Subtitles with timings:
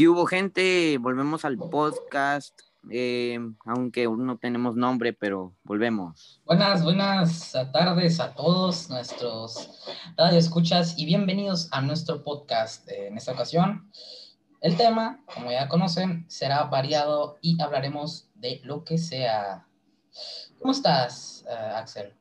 [0.00, 0.96] ¿Qué hubo, gente?
[0.96, 2.58] Volvemos al podcast,
[2.90, 6.40] eh, aunque aún no tenemos nombre, pero volvemos.
[6.46, 9.92] Buenas, buenas tardes a todos nuestros
[10.32, 12.90] escuchas y bienvenidos a nuestro podcast.
[12.90, 13.92] En esta ocasión,
[14.62, 19.66] el tema, como ya conocen, será variado y hablaremos de lo que sea.
[20.60, 22.14] ¿Cómo estás, eh, Axel?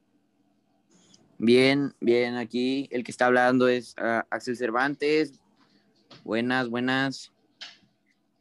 [1.38, 5.40] Bien, bien, aquí el que está hablando es ah, Axel Cervantes.
[6.26, 7.32] Buenas, buenas.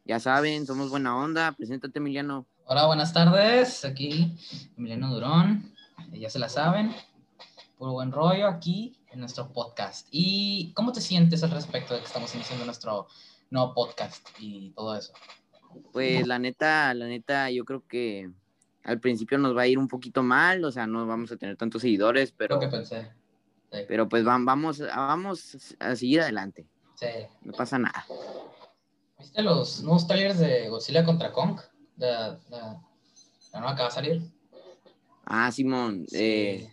[0.09, 1.53] Ya saben, somos buena onda.
[1.53, 2.47] Preséntate, Emiliano.
[2.65, 3.85] Hola, buenas tardes.
[3.85, 4.35] Aquí
[4.79, 5.71] Emiliano Durón.
[6.13, 6.95] Ya se la saben.
[7.77, 10.09] Puro buen rollo aquí en nuestro podcast.
[10.11, 13.07] ¿Y cómo te sientes al respecto de que estamos iniciando nuestro
[13.51, 15.13] nuevo podcast y todo eso?
[15.93, 18.31] Pues la neta, la neta, yo creo que
[18.85, 21.59] al principio nos va a ir un poquito mal, o sea, no vamos a tener
[21.59, 22.55] tantos seguidores, pero...
[22.55, 23.13] Lo que pensé.
[23.87, 26.67] Pero pues vamos, vamos a seguir adelante.
[26.95, 27.09] Sí.
[27.43, 28.07] No pasa nada.
[29.19, 31.61] ¿Viste los nuevos trailers de Godzilla contra Kong?
[31.97, 32.39] La,
[33.53, 34.23] nueva que va a salir.
[35.25, 36.07] Ah, Simón.
[36.13, 36.71] Eh,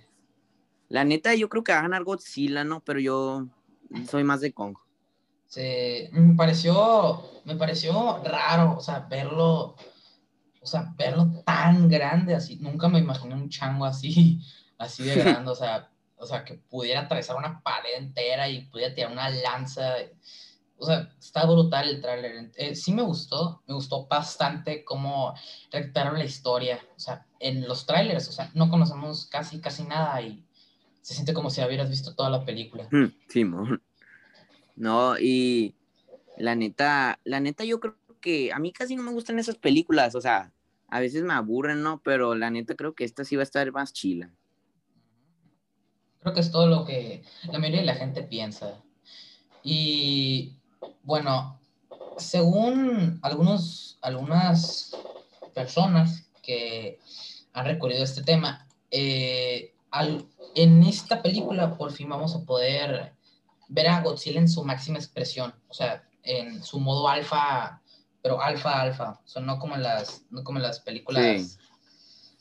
[0.89, 2.81] la neta, yo creo que va a ganar Godzilla, ¿no?
[2.81, 3.47] Pero yo
[4.09, 4.77] soy más de Kong.
[5.47, 9.75] Sí, me pareció, me pareció raro, o sea, verlo,
[10.61, 12.57] o sea, verlo tan grande así.
[12.57, 14.39] Nunca me imaginé un chango así,
[14.77, 18.93] así de grande, o sea, o sea, que pudiera atravesar una pared entera y pudiera
[18.93, 19.95] tirar una lanza
[20.77, 22.51] o sea, está brutal el tráiler.
[22.55, 25.33] Eh, sí me gustó, me gustó bastante cómo
[25.71, 26.79] recuperaron la historia.
[26.95, 30.43] O sea, en los trailers, o sea, no conocemos casi, casi nada y
[31.01, 32.87] se siente como si hubieras visto toda la película.
[32.91, 33.45] Hmm, sí,
[34.75, 35.75] no, y
[36.37, 40.15] la neta, la neta yo creo que a mí casi no me gustan esas películas,
[40.15, 40.51] o sea,
[40.89, 42.01] a veces me aburren, ¿no?
[42.03, 44.31] Pero la neta creo que esta sí va a estar más chila.
[46.19, 48.83] Creo que es todo lo que la mayoría de la gente piensa.
[49.63, 50.57] Y
[51.05, 51.59] bueno,
[52.17, 54.91] según algunos, algunas
[55.53, 56.99] personas que
[57.53, 59.73] han recurrido a este tema, eh,
[60.55, 63.13] en esta película por fin vamos a poder
[63.69, 67.81] ver a Godzilla en su máxima expresión, o sea, en su modo alfa,
[68.21, 71.59] pero alfa, alfa, o sea, no como en las, no como las películas,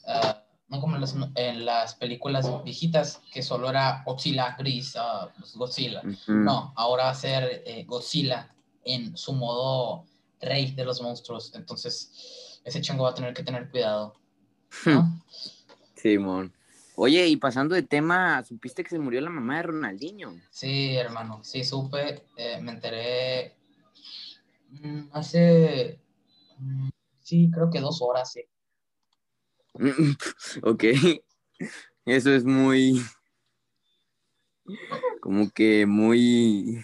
[0.07, 0.97] ah, no como
[1.35, 7.15] en las, películas viejitas que solo era Godzilla gris, uh, Godzilla, no, ahora va a
[7.15, 8.54] ser eh, Godzilla
[8.85, 10.05] en su modo
[10.39, 11.53] rey de los monstruos.
[11.55, 14.15] Entonces, ese chango va a tener que tener cuidado.
[14.85, 15.21] ¿no?
[15.95, 16.53] Simón.
[16.97, 20.33] Oye, y pasando de tema, ¿supiste que se murió la mamá de Ronaldinho?
[20.49, 23.53] Sí, hermano, sí, supe, eh, me enteré
[24.69, 25.99] mm, hace,
[26.57, 26.89] mm,
[27.21, 28.45] sí, creo que dos horas, sí.
[30.63, 30.83] ok,
[32.05, 33.01] eso es muy,
[35.19, 36.79] como que muy,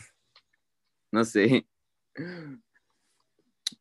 [1.10, 1.66] no sé,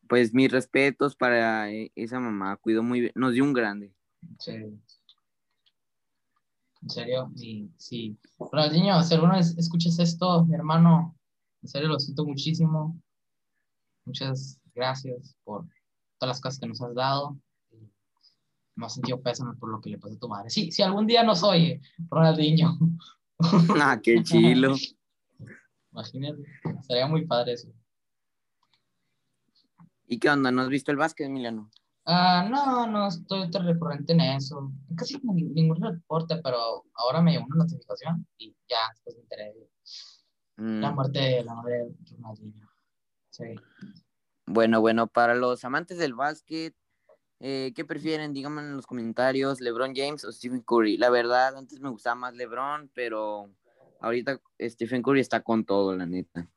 [0.07, 3.93] pues mis respetos para e, esa mamá, cuidó muy bien, nos dio un grande.
[4.39, 4.51] Sí.
[6.81, 8.17] En serio, sí, sí.
[8.71, 11.15] niño, si alguna vez escuchas esto, mi hermano,
[11.61, 12.99] en serio lo siento muchísimo.
[14.05, 15.65] Muchas gracias por
[16.17, 17.37] todas las cosas que nos has dado.
[18.75, 20.49] Me has sentido pésame por lo que le pasó a tu madre.
[20.49, 22.77] Sí, si algún día nos oye, Ronaldinho.
[23.79, 24.75] ah, qué chilo.
[25.91, 26.43] Imagínate,
[26.87, 27.71] sería muy padre eso.
[30.11, 30.51] ¿Y qué onda?
[30.51, 31.71] ¿No has visto el básquet, Emiliano?
[32.05, 34.69] Ah, no, no estoy tan recurrente en eso.
[34.97, 39.55] Casi ningún reporte, pero ahora me llegó una notificación y ya después me enteré
[40.57, 40.95] la mm.
[40.95, 42.69] muerte de la madre de Ronaldinho.
[43.29, 43.55] Sí.
[44.47, 46.75] Bueno, bueno, para los amantes del básquet,
[47.39, 48.33] eh, ¿qué prefieren?
[48.33, 50.97] Díganme en los comentarios, LeBron James o Stephen Curry.
[50.97, 53.49] La verdad, antes me gustaba más LeBron, pero
[54.01, 56.49] ahorita Stephen Curry está con todo, la neta.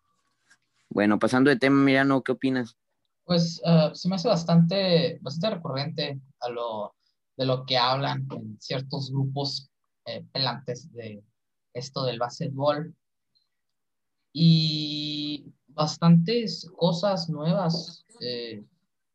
[0.89, 2.77] Bueno, pasando de tema, Mirano, ¿qué opinas?
[3.25, 6.94] Pues uh, se me hace bastante, bastante recurrente a lo,
[7.37, 9.71] de lo que hablan en ciertos grupos
[10.06, 11.25] eh, pelantes de
[11.73, 12.94] esto del básquetbol.
[14.32, 18.65] Y bastantes cosas nuevas eh,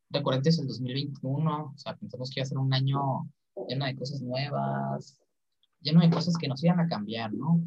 [0.10, 1.74] recurrentes el 2021.
[1.76, 3.30] O sea, pensamos que iba a ser un año
[3.68, 5.20] lleno de cosas nuevas,
[5.82, 7.62] lleno de cosas que nos iban a cambiar, ¿no?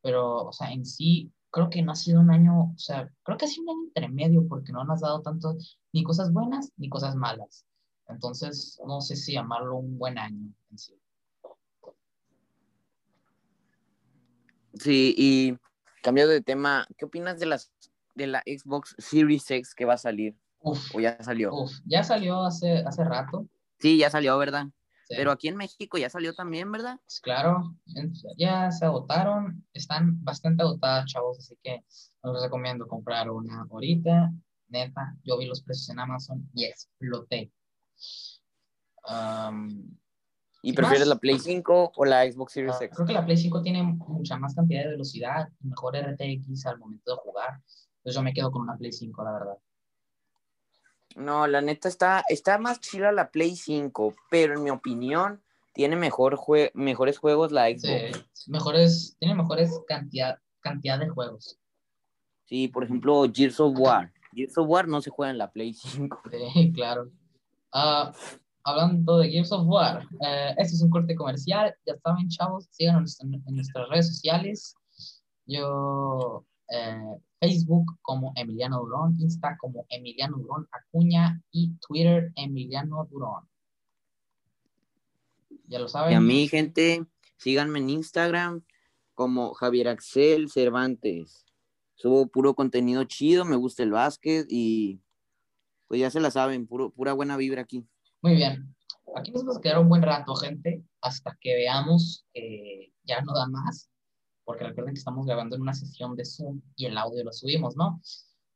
[0.00, 3.36] Pero, o sea, en sí, creo que no ha sido un año, o sea, creo
[3.36, 5.56] que ha sido un año intermedio porque no nos ha dado tanto,
[5.92, 7.66] ni cosas buenas ni cosas malas.
[8.08, 10.98] Entonces, no sé si llamarlo un buen año en sí.
[14.74, 15.58] Sí, y
[16.02, 17.70] cambiando de tema, ¿qué opinas de las
[18.14, 20.34] de la Xbox Series X que va a salir?
[20.60, 21.54] Uf, ¿O ya salió?
[21.54, 23.46] Uf, ya salió hace, hace rato.
[23.78, 24.68] Sí, ya salió, ¿verdad?
[25.08, 26.98] Pero aquí en México ya salió también, ¿verdad?
[27.04, 27.76] Pues claro,
[28.38, 31.84] ya se agotaron, están bastante agotadas, chavos, así que
[32.24, 34.32] les recomiendo comprar una ahorita.
[34.68, 37.52] neta, yo vi los precios en Amazon y exploté.
[40.64, 42.96] ¿Y prefieres la Play 5 o la Xbox Series ah, X?
[42.96, 46.78] Creo que la Play 5 tiene mucha más cantidad de velocidad y mejor RTX al
[46.78, 47.60] momento de jugar.
[47.96, 49.58] Entonces yo me quedo con una Play 5, la verdad.
[51.16, 55.42] No, la neta está, está más chila la Play 5, pero en mi opinión
[55.72, 56.38] tiene mejor
[56.74, 58.24] mejores juegos la Xbox.
[58.32, 61.58] Sí, mejores, tiene mejores cantidad, cantidad de juegos.
[62.44, 64.12] Sí, por ejemplo, Gears of War.
[64.34, 66.22] Gears of War no se juega en la Play 5.
[66.54, 67.10] Sí, claro.
[67.72, 68.12] Ah,
[68.64, 71.74] hablando de Gears of War, eh, este es un corte comercial.
[71.86, 74.74] Ya saben, chavos, síganos en, nuestras redes sociales.
[75.46, 83.46] Yo, eh, Facebook como Emiliano Durón, Insta como Emiliano Durón Acuña y Twitter Emiliano Durón.
[85.66, 86.12] Ya lo saben.
[86.12, 87.04] Y a mí, gente,
[87.36, 88.62] síganme en Instagram
[89.14, 91.44] como Javier Axel Cervantes.
[91.94, 95.00] Subo puro contenido chido, me gusta el básquet y
[95.88, 97.86] pues ya se la saben, puro, pura buena vibra aquí.
[98.22, 98.74] Muy bien.
[99.14, 103.34] Aquí nos vamos a quedar un buen rato, gente, hasta que veamos que ya no
[103.34, 103.90] da más,
[104.44, 107.76] porque recuerden que estamos grabando en una sesión de Zoom y el audio lo subimos,
[107.76, 108.00] ¿no?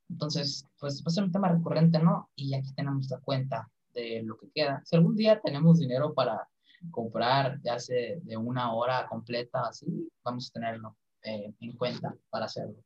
[0.09, 2.31] Entonces, pues va a ser un tema recurrente, ¿no?
[2.37, 4.83] Y aquí tenemos la cuenta de lo que queda.
[4.85, 6.49] Si algún día tenemos dinero para
[6.91, 12.45] comprar, ya sea de una hora completa, así, vamos a tenerlo eh, en cuenta para
[12.45, 12.77] hacerlo.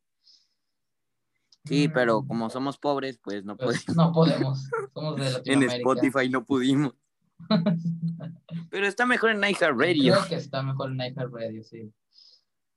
[1.65, 3.95] Sí, pero como somos pobres, pues no pues, podemos.
[3.95, 4.69] No podemos.
[4.93, 5.75] Somos de Latinoamérica.
[5.75, 6.93] en Spotify no pudimos.
[8.69, 10.13] pero está mejor en iHeartRadio.
[10.13, 11.93] Creo que está mejor en iHeartRadio, sí.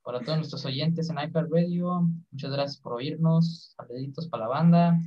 [0.05, 3.73] Para todos nuestros oyentes en iHeartRadio, muchas gracias por oírnos.
[3.75, 4.99] Saluditos para la banda.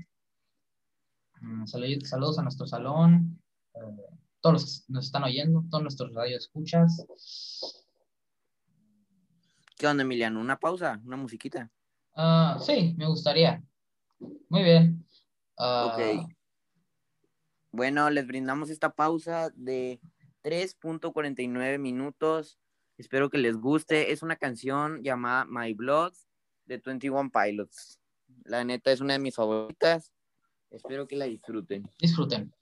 [1.40, 3.40] Mm, saludos, a nuestro salón.
[3.74, 3.78] Eh,
[4.40, 7.06] todos los que nos están oyendo, todos nuestros radios escuchas.
[9.76, 10.40] ¿Qué onda, Emiliano?
[10.40, 11.00] ¿Una pausa?
[11.04, 11.70] ¿Una musiquita?
[12.16, 13.62] Ah, sí, me gustaría.
[14.48, 15.06] Muy bien.
[15.58, 16.28] Uh, ok.
[17.70, 20.00] Bueno, les brindamos esta pausa de
[20.42, 22.58] 3.49 minutos.
[22.98, 24.10] Espero que les guste.
[24.10, 26.12] Es una canción llamada My Blood
[26.66, 28.00] de 21 Pilots.
[28.42, 30.12] La neta es una de mis favoritas.
[30.70, 31.88] Espero que la disfruten.
[32.00, 32.52] Disfruten.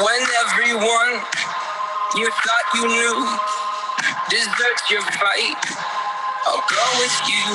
[0.00, 1.22] When everyone
[2.16, 3.38] you thought you knew
[4.30, 5.97] deserts your fight,
[6.48, 7.46] I'll go with you.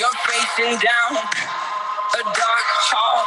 [0.00, 3.26] You're facing down a dark hall.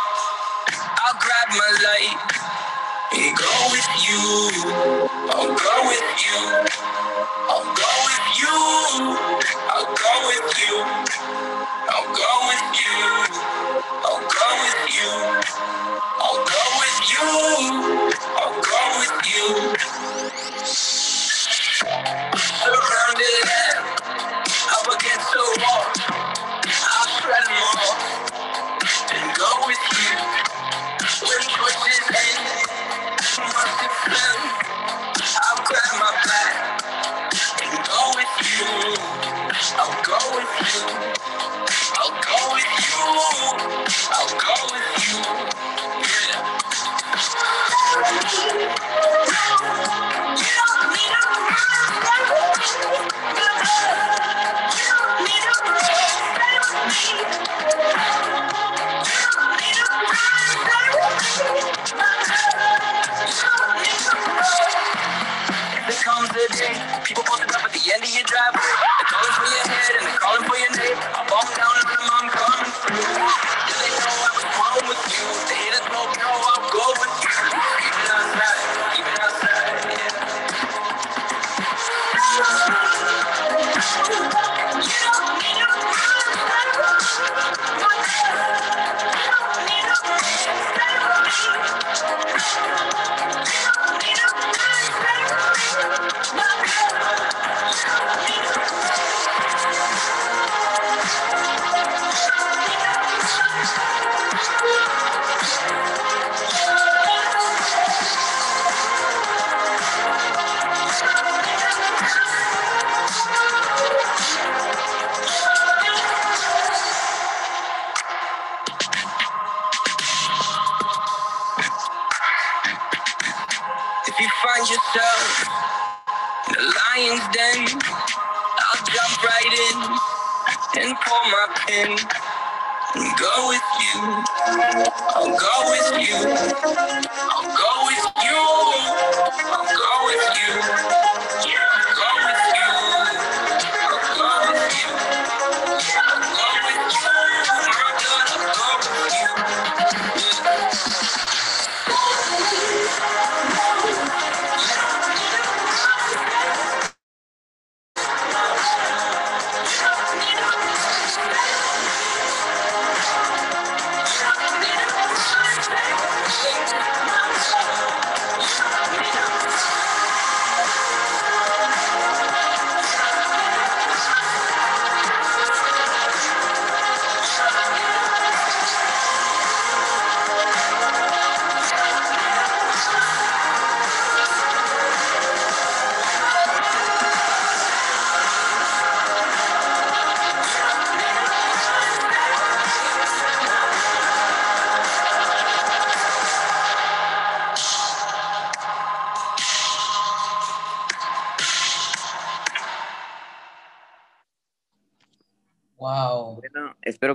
[0.84, 2.20] I'll grab my light
[3.14, 4.27] and go with you.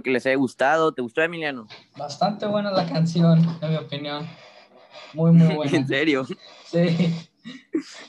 [0.03, 0.93] Espero que les haya gustado.
[0.93, 1.67] ¿Te gustó, Emiliano?
[1.97, 4.27] Bastante buena la canción, en mi opinión.
[5.15, 5.77] Muy, muy buena.
[5.77, 6.27] ¿En serio?
[6.67, 7.15] Sí,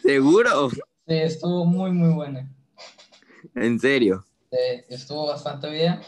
[0.02, 0.70] ¿Seguro?
[0.70, 2.50] sí, estuvo muy, muy buena.
[3.56, 4.26] ¿En serio?
[4.52, 6.00] Sí, estuvo bastante bien.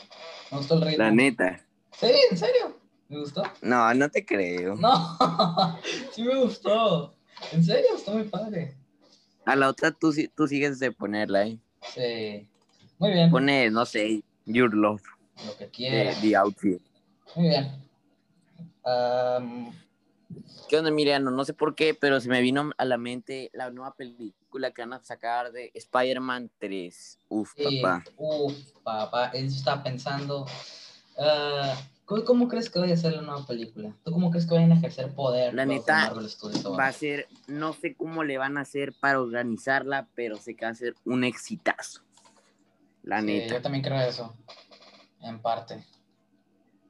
[0.52, 1.04] Me gustó el ritmo.
[1.04, 1.62] La neta.
[2.00, 2.80] Sí, en serio.
[3.08, 3.44] ¿Me gustó?
[3.62, 4.76] No, no te creo.
[4.76, 5.18] No,
[6.12, 7.14] sí me gustó.
[7.52, 8.76] En serio, está muy padre.
[9.46, 11.60] A la otra tú, tú sigues de ponerla, ¿eh?
[11.94, 12.48] Sí.
[12.98, 13.30] Muy bien.
[13.30, 15.04] Pone, no sé, Your Love,
[15.46, 16.22] Lo que de quieras.
[16.22, 16.82] The Outfit.
[17.36, 17.72] Muy bien.
[20.70, 21.32] ¿Qué onda, Emiliano?
[21.32, 24.82] No sé por qué, pero se me vino a la mente la nueva película que
[24.82, 27.20] van a sacar de Spider-Man 3.
[27.30, 28.04] Uf, sí, papá.
[28.18, 29.28] Uf, papá.
[29.34, 30.46] Eso estaba pensando.
[31.18, 31.76] Ah,
[32.06, 33.94] ¿cómo, cómo crees que vaya a ser la nueva película?
[34.04, 35.54] ¿Tú cómo crees que vayan a ejercer poder?
[35.54, 36.14] La neta?
[36.78, 40.66] Va a ser, no sé cómo le van a hacer para organizarla, pero sé que
[40.66, 42.02] va a ser un exitazo.
[43.04, 43.56] La Sí, neta.
[43.56, 44.36] yo también creo eso.
[45.26, 45.84] En parte.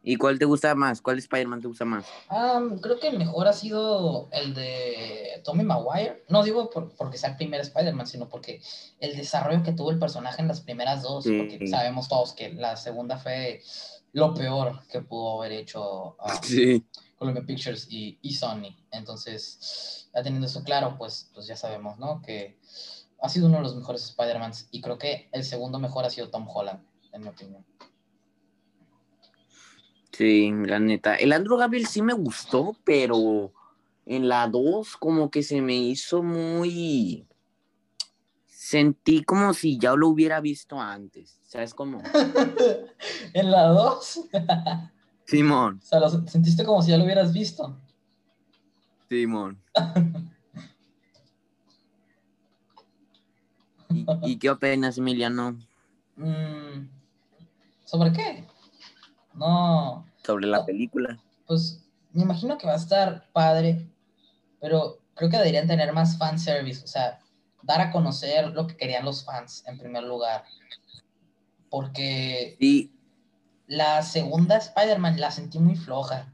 [0.07, 1.01] ¿Y cuál te gusta más?
[1.01, 2.05] ¿Cuál Spider-Man te gusta más?
[2.27, 6.23] Am, creo que el mejor ha sido el de Tommy Maguire.
[6.29, 8.61] No digo por- porque sea el primer Spider-Man, sino porque
[8.99, 11.35] el desarrollo que tuvo el personaje en las primeras dos, Sí.
[11.37, 13.63] porque sabemos todos que la segunda fue
[14.13, 16.85] lo peor que pudo haber hecho ah, Sí.
[17.17, 18.75] Columbia Pictures y, y Sony.
[18.91, 22.21] Entonces, ya teniendo eso claro, pues, pues ya sabemos, ¿no?
[22.21, 22.59] Que
[23.21, 26.29] ha sido uno de los mejores Spider-Mans y creo que el segundo mejor ha sido
[26.29, 27.65] Tom Holland, en mi opinión.
[30.15, 31.15] Sí, la neta.
[31.15, 33.51] El Andrew Gabriel sí me gustó, pero
[34.05, 37.27] en la 2 como que se me hizo muy...
[38.47, 41.39] Sentí como si ya lo hubiera visto antes.
[41.43, 42.01] ¿Sabes cómo?
[43.33, 44.29] en la 2,
[45.25, 47.77] Simón, o sea, lo sentiste como si ya lo hubieras visto.
[49.09, 49.61] Simón.
[53.89, 55.57] ¿Y, y qué opinas, Emiliano,
[56.17, 56.87] Mm,
[57.83, 58.47] ¿Sobre qué?
[59.35, 61.19] No, sobre la película?
[61.45, 63.87] pues me imagino que va a estar padre,
[64.61, 67.19] pero creo que deberían tener más fanservice, o sea,
[67.61, 70.43] dar a conocer lo que querían los fans en primer lugar.
[71.69, 72.93] Porque Sí,
[73.67, 76.31] la segunda Spider-Man la sentí muy floja.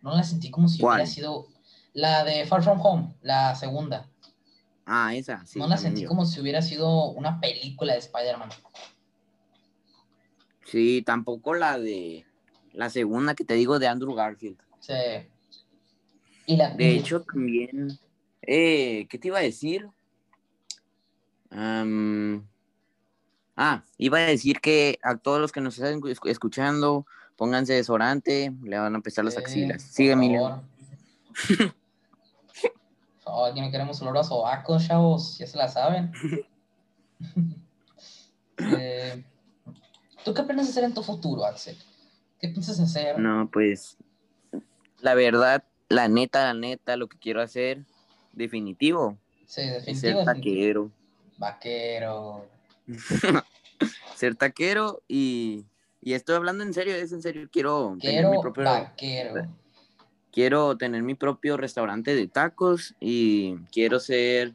[0.00, 0.96] No la sentí como si ¿Cuál?
[0.96, 1.46] hubiera sido
[1.92, 4.08] la de Far From Home, la segunda.
[4.86, 5.58] ah, esa, sí.
[5.60, 6.08] no la sentí yo.
[6.08, 8.50] como si hubiera sido una película de Spider-Man.
[10.64, 12.24] Sí, tampoco la de...
[12.72, 14.58] La segunda que te digo de Andrew Garfield.
[14.80, 14.94] Sí.
[16.46, 17.98] Y la, De hecho, también.
[18.42, 19.88] Eh, ¿Qué te iba a decir?
[23.56, 28.52] Ah, iba a decir que a todos los que nos están escu- escuchando, pónganse desodorante,
[28.62, 29.82] le van a empezar las Sí, axilas.
[29.84, 30.62] por Sigue, Emilio.
[33.22, 36.12] favor, aquí no queremos olor a sobaco, chavos, ya se la saben.
[38.58, 39.24] Eh,
[40.24, 41.76] ¿Tú qué piensas hacer en tu futuro, Axel?
[42.42, 43.20] ¿Qué piensas hacer?
[43.20, 43.96] No, pues.
[45.00, 47.84] La verdad, la neta, la neta, lo que quiero hacer,
[48.32, 50.00] definitivo, Sí, es definitivo.
[50.00, 50.24] ser definitivo.
[50.24, 50.90] taquero.
[51.38, 52.46] Vaquero.
[54.16, 55.64] ser taquero y.
[56.04, 57.48] Y estoy hablando en serio, es en serio.
[57.52, 58.64] Quiero tener mi Quiero propio.
[58.64, 59.46] vaquero.
[60.32, 64.52] quiero tener mi propio restaurante de tacos y quiero ser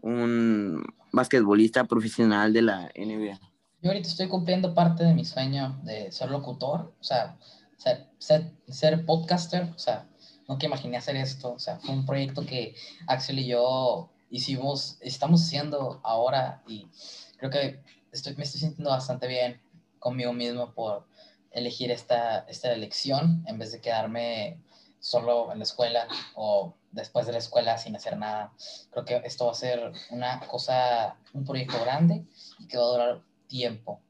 [0.00, 3.40] un basquetbolista profesional de la NBA.
[3.86, 7.38] Yo ahorita estoy cumpliendo parte de mi sueño de ser locutor, o sea,
[7.76, 10.08] ser, ser, ser podcaster, o sea,
[10.48, 12.74] nunca imaginé hacer esto, o sea, fue un proyecto que
[13.06, 16.88] Axel y yo hicimos, estamos haciendo ahora y
[17.36, 19.62] creo que estoy, me estoy sintiendo bastante bien
[20.00, 21.06] conmigo mismo por
[21.52, 24.60] elegir esta, esta elección en vez de quedarme
[24.98, 28.52] solo en la escuela o después de la escuela sin hacer nada.
[28.90, 32.26] Creo que esto va a ser una cosa, un proyecto grande
[32.58, 34.00] y que va a durar tiempo.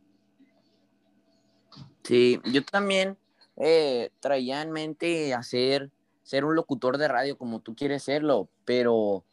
[2.02, 3.16] Sí, yo también
[3.56, 5.90] eh, traía en mente hacer,
[6.22, 9.24] ser un locutor de radio como tú quieres serlo, pero,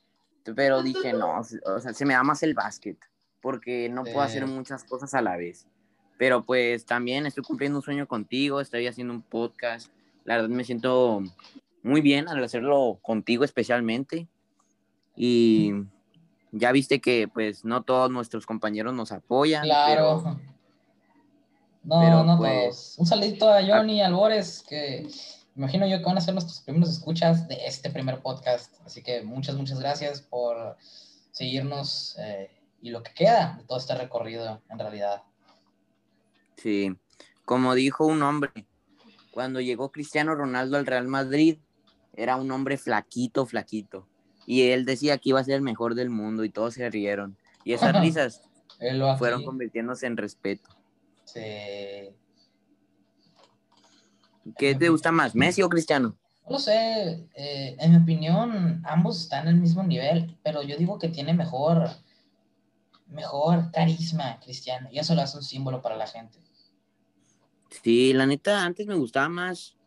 [0.55, 2.97] pero dije, no, o sea, se me da más el básquet,
[3.41, 5.67] porque no puedo hacer muchas cosas a la vez.
[6.17, 9.91] Pero pues también estoy cumpliendo un sueño contigo, estoy haciendo un podcast.
[10.23, 11.21] La verdad me siento
[11.81, 14.27] muy bien al hacerlo contigo especialmente.
[15.15, 15.73] Y
[16.53, 19.63] ya viste que pues no todos nuestros compañeros nos apoyan.
[19.63, 20.39] Claro.
[21.83, 22.99] no, no pues, todos.
[22.99, 25.07] Un saludito a Johnny Albores, que
[25.55, 28.75] imagino yo que van a ser nuestros primeros escuchas de este primer podcast.
[28.85, 30.77] Así que muchas, muchas gracias por
[31.31, 35.23] seguirnos eh, y lo que queda de todo este recorrido en realidad.
[36.57, 36.95] Sí,
[37.45, 38.67] como dijo un hombre,
[39.31, 41.57] cuando llegó Cristiano Ronaldo al Real Madrid,
[42.13, 44.07] era un hombre flaquito, flaquito.
[44.45, 47.37] Y él decía que iba a ser el mejor del mundo y todos se rieron.
[47.63, 48.41] Y esas risas
[49.17, 50.69] fueron convirtiéndose en respeto.
[51.25, 51.41] Sí.
[54.57, 56.17] ¿Qué te gusta más, Messi o Cristiano?
[56.45, 60.75] No lo sé, eh, en mi opinión, ambos están en el mismo nivel, pero yo
[60.75, 61.89] digo que tiene mejor,
[63.07, 66.39] mejor carisma Cristiano, y eso lo hace un símbolo para la gente.
[67.69, 69.77] Sí, la neta, antes me gustaba más,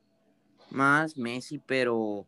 [0.71, 2.27] más Messi, pero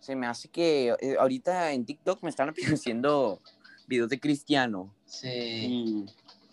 [0.00, 3.40] se me hace que eh, ahorita en TikTok me están apareciendo
[3.86, 4.94] videos de Cristiano.
[5.04, 6.06] Sí.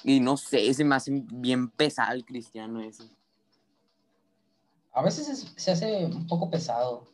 [0.04, 3.04] Y, no sé, se me hace bien pesado el Cristiano ese.
[4.92, 7.06] A veces se hace un poco pesado,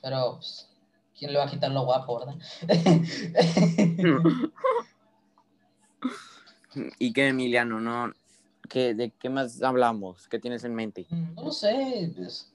[0.00, 0.68] pero pues,
[1.18, 2.36] ¿quién le va a quitar lo guapo, verdad?
[6.98, 8.12] y que Emiliano, no,
[8.72, 10.26] ¿De qué más hablamos?
[10.28, 11.06] ¿Qué tienes en mente?
[11.10, 12.12] Mm, no lo sé.
[12.16, 12.52] Pues,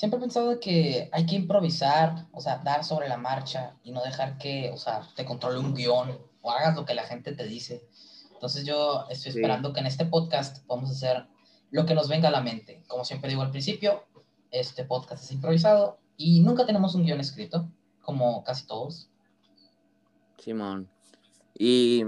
[0.00, 4.02] siempre he pensado que hay que improvisar, o sea, dar sobre la marcha y no
[4.02, 7.44] dejar que, o sea, te controle un guion o hagas lo que la gente te
[7.44, 7.86] dice.
[8.32, 11.26] Entonces yo estoy esperando que en este podcast podamos hacer
[11.70, 12.82] lo que nos venga a la mente.
[12.88, 14.06] Como siempre digo al principio,
[14.50, 19.10] este podcast es improvisado y nunca tenemos un guion escrito, como casi todos.
[20.38, 20.88] Simón.
[21.58, 22.04] Y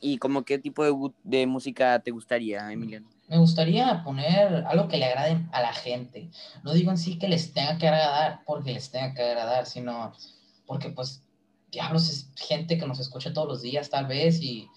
[0.00, 3.08] ¿Y como qué tipo de, de, música te gustaría, Emiliano?
[3.30, 6.28] Me gustaría poner algo que le agrade a la gente.
[6.64, 10.12] No digo en sí que les tenga que agradar porque les tenga que agradar, sino
[10.66, 11.22] porque pues
[11.70, 14.68] diablos es gente que nos escucha todos los días tal vez y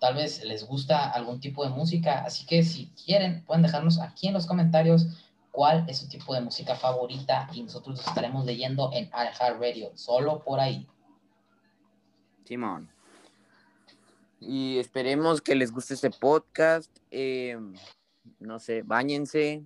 [0.00, 2.24] tal vez les gusta algún tipo de música.
[2.24, 5.06] Así que si quieren pueden dejarnos aquí en los comentarios
[5.52, 10.58] cuál es su tipo de música favorita y nosotros estaremos leyendo en Radio, solo por
[10.58, 10.84] ahí.
[12.44, 12.93] Simón
[14.40, 16.90] y esperemos que les guste este podcast.
[17.10, 17.58] Eh,
[18.38, 19.64] no sé, bañense.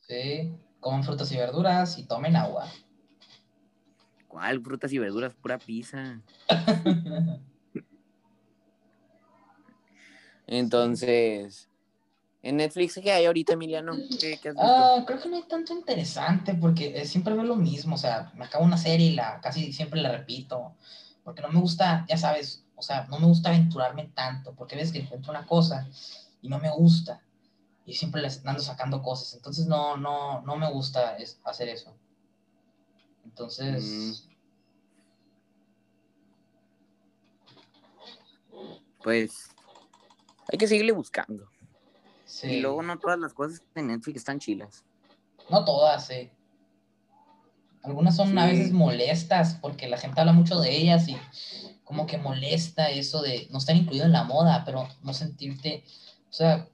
[0.00, 2.70] Sí, coman frutas y verduras y tomen agua.
[4.28, 5.34] ¿Cuál frutas y verduras?
[5.34, 6.20] Pura pizza.
[10.46, 11.68] Entonces,
[12.42, 13.92] en Netflix, ¿qué hay ahorita, Emiliano?
[14.18, 14.60] ¿Qué, has visto?
[14.60, 17.94] Ah, creo que no hay tanto interesante porque eh, siempre veo lo mismo.
[17.94, 20.74] O sea, me acabo una serie y la casi siempre la repito.
[21.22, 24.90] Porque no me gusta, ya sabes, o sea, no me gusta aventurarme tanto, porque ves
[24.90, 25.88] que encuentro una cosa
[26.40, 27.22] y no me gusta.
[27.86, 29.34] Y siempre les ando sacando cosas.
[29.34, 31.94] Entonces no, no, no me gusta hacer eso.
[33.24, 34.26] Entonces.
[34.26, 34.32] Mm.
[39.04, 39.48] Pues
[40.50, 41.48] hay que seguirle buscando.
[42.24, 42.48] Sí.
[42.48, 44.82] Y luego no todas las cosas en Netflix están chilas.
[45.48, 46.32] No todas, sí.
[47.84, 51.16] Algunas son a veces molestas porque la gente habla mucho de ellas y
[51.92, 55.84] como que molesta eso de no estar incluido en la moda, pero no sentirte,
[56.30, 56.66] o sea,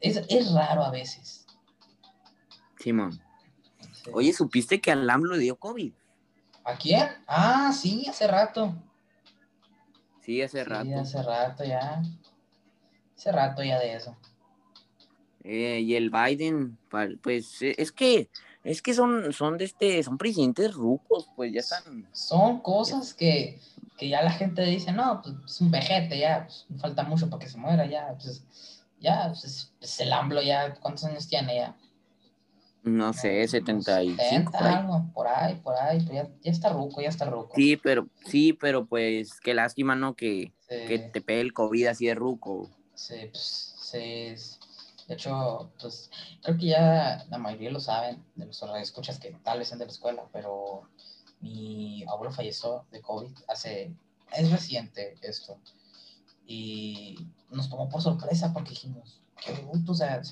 [0.00, 1.46] es, raro a veces.
[2.78, 3.18] Simón.
[4.12, 5.94] Oye, ¿supiste que al AMLO le dio COVID?
[6.64, 7.08] ¿A quién?
[7.26, 8.74] Ah, sí, hace rato.
[10.20, 10.84] Sí, hace rato.
[10.84, 12.02] Sí, hace rato ya.
[13.16, 14.14] Hace rato ya de eso.
[15.42, 16.76] Eh, y el Biden,
[17.22, 18.28] pues es que
[18.64, 22.08] es que son, son de este, son presidentes rucos, pues ya están.
[22.12, 23.58] Son cosas que
[24.00, 27.44] que ya la gente dice, no, pues es un vejete, ya, pues, falta mucho para
[27.44, 28.42] que se muera, ya, pues
[28.98, 31.76] ya, pues, es, el AMLO ya, ¿cuántos años tiene ya?
[32.82, 34.22] No sé, 75.
[34.22, 34.74] 70, por ahí.
[34.74, 37.52] algo, por ahí, por ahí, ya, ya, está ruco, ya está ruco.
[37.54, 40.16] Sí, pero, sí, pero pues, qué lástima, ¿no?
[40.16, 42.70] Que, que te pegue el COVID así de ruco.
[42.94, 44.34] Sí, pues, sí,
[45.10, 46.08] de hecho, pues,
[46.40, 49.86] creo que ya la mayoría lo saben, de los escuchas que tal vez sean de
[49.86, 50.88] la escuela, pero
[51.40, 53.92] mi abuelo falleció de COVID hace,
[54.30, 55.58] es reciente esto.
[56.46, 60.22] Y nos tomó por sorpresa porque dijimos, qué bruto, o sea,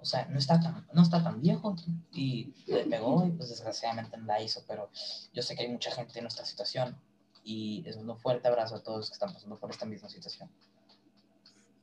[0.00, 1.74] o sea, no está tan, no está tan viejo
[2.12, 4.90] y le pegó y pues desgraciadamente no la hizo, pero
[5.32, 6.96] yo sé que hay mucha gente en nuestra situación
[7.42, 10.48] y es un fuerte abrazo a todos que están pasando por esta misma situación.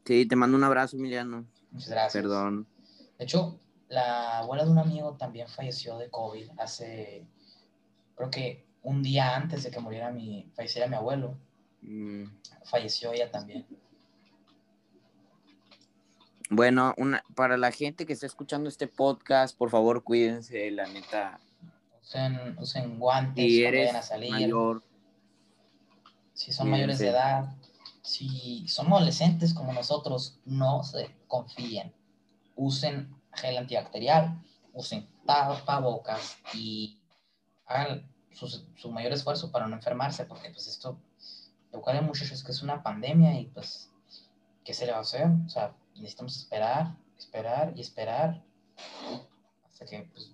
[0.06, 1.46] Sí, te mando un abrazo, Emiliano.
[1.72, 2.22] Muchas gracias.
[2.22, 2.68] Perdón.
[3.18, 7.26] De hecho, la abuela de un amigo también falleció de COVID hace,
[8.16, 11.38] creo que un día antes de que muriera mi, falleciera mi abuelo.
[11.82, 12.26] Mm,
[12.64, 13.66] Falleció ella también.
[16.50, 21.40] Bueno, una, para la gente que está escuchando este podcast, por favor, cuídense, la neta.
[22.02, 24.32] Usen, usen guantes Si eres vayan a salir.
[24.32, 24.84] mayor,
[26.34, 27.56] Si son mayores de edad,
[28.02, 31.94] si son adolescentes como nosotros, no se confíen.
[32.56, 34.42] Usen gel antibacterial,
[34.74, 37.00] usen tapabocas y
[37.66, 41.00] hagan su, su mayor esfuerzo para no enfermarse, porque pues esto,
[41.72, 43.90] lo cual muchachos que es una pandemia y pues,
[44.64, 45.28] ¿qué se le va a hacer?
[45.46, 48.44] O sea, necesitamos esperar, esperar y esperar
[49.66, 50.32] hasta que pues,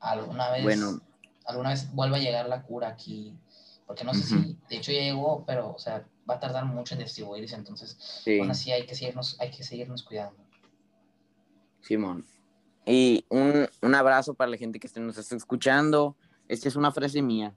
[0.00, 1.00] alguna vez bueno,
[1.46, 3.36] alguna vez vuelva a llegar la cura aquí.
[3.86, 4.42] Porque no sé Ujú.
[4.44, 7.96] si, de hecho ya llegó, pero, o sea, va a tardar mucho en distribuirse, entonces,
[7.98, 10.42] sí, aún así hay que seguirnos, hay que seguirnos cuidando.
[11.82, 12.24] Simón.
[12.86, 16.16] Y un, un abrazo para la gente que nos está escuchando.
[16.48, 17.54] Esta es una frase mía.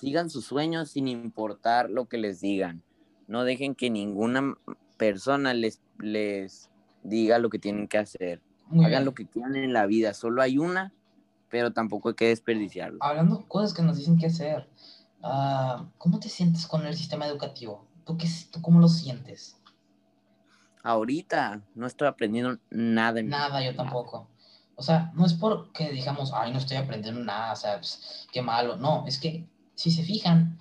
[0.00, 2.82] Sigan sus sueños sin importar lo que les digan.
[3.26, 4.56] No dejen que ninguna
[4.96, 6.68] persona les, les
[7.02, 8.40] diga lo que tienen que hacer.
[8.66, 9.04] Muy Hagan bien.
[9.06, 10.14] lo que quieran en la vida.
[10.14, 10.92] Solo hay una,
[11.48, 12.98] pero tampoco hay que desperdiciarlo.
[13.02, 14.68] Hablando de cosas que nos dicen que hacer,
[15.22, 17.86] ah, ¿cómo te sientes con el sistema educativo?
[18.04, 19.56] ¿Tú, qué, ¿Tú cómo lo sientes?
[20.82, 23.22] Ahorita no estoy aprendiendo nada.
[23.22, 24.28] Nada, yo tampoco.
[24.76, 28.40] O sea, no es porque digamos, ay, no estoy aprendiendo nada, o sea, pues, qué
[28.40, 28.76] malo.
[28.76, 30.58] No, es que si se fijan,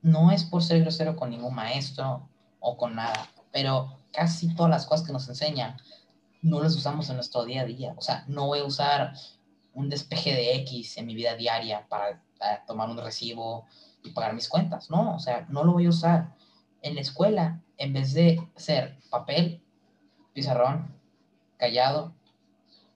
[0.00, 4.86] no es por ser grosero con ningún maestro o con nada, pero casi todas las
[4.86, 5.76] cosas que nos enseñan
[6.42, 7.94] no las usamos en nuestro día a día.
[7.96, 9.14] O sea, no voy a usar
[9.74, 13.66] un despeje de X en mi vida diaria para eh, tomar un recibo
[14.02, 14.90] y pagar mis cuentas.
[14.90, 16.34] No, o sea, no lo voy a usar.
[16.82, 19.62] En la escuela, en vez de ser papel,
[20.32, 20.94] pizarrón,
[21.56, 22.14] callado,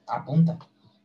[0.06, 0.58] apunta.